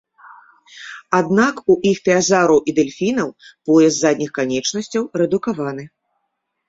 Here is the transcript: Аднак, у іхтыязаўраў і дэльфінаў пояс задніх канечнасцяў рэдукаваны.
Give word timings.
Аднак, 1.17 1.55
у 1.73 1.75
іхтыязаўраў 1.91 2.59
і 2.71 2.75
дэльфінаў 2.81 3.29
пояс 3.65 3.93
задніх 4.01 4.31
канечнасцяў 4.39 5.03
рэдукаваны. 5.25 5.85